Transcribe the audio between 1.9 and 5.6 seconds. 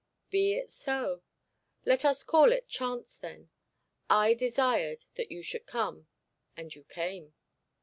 us call it chance then. I desired that you